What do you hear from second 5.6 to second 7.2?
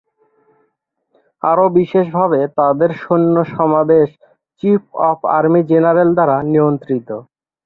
General দ্বারা নিয়ন্ত্রিত।